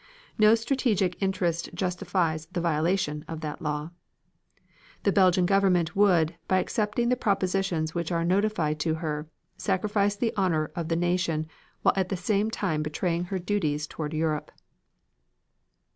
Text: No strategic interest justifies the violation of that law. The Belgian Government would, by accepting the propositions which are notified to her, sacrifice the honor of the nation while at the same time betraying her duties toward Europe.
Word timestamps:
No 0.39 0.55
strategic 0.55 1.21
interest 1.21 1.69
justifies 1.75 2.47
the 2.47 2.59
violation 2.59 3.23
of 3.27 3.41
that 3.41 3.61
law. 3.61 3.91
The 5.03 5.11
Belgian 5.11 5.45
Government 5.45 5.95
would, 5.95 6.33
by 6.47 6.57
accepting 6.57 7.09
the 7.09 7.15
propositions 7.15 7.93
which 7.93 8.11
are 8.11 8.25
notified 8.25 8.79
to 8.79 8.95
her, 8.95 9.29
sacrifice 9.57 10.15
the 10.15 10.33
honor 10.35 10.71
of 10.75 10.87
the 10.87 10.95
nation 10.95 11.45
while 11.83 11.93
at 11.95 12.09
the 12.09 12.17
same 12.17 12.49
time 12.49 12.81
betraying 12.81 13.25
her 13.25 13.37
duties 13.37 13.85
toward 13.85 14.15
Europe. 14.15 14.49